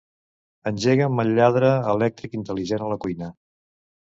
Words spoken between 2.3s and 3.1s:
intel·ligent a la